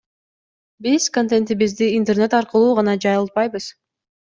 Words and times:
Биз 0.83 1.03
контентибизди 1.19 1.85
интернет 2.01 2.31
аркылуу 2.41 2.77
гана 2.79 2.93
жайылтпайбыз. 3.03 3.65